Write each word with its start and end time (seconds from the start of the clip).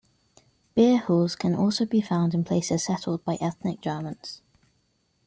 Beer 0.73 0.97
halls 0.97 1.35
can 1.35 1.53
also 1.53 1.85
be 1.85 2.01
found 2.01 2.33
in 2.33 2.43
places 2.43 2.83
settled 2.85 3.23
by 3.23 3.35
ethnic 3.35 3.81
Germans. 3.81 4.41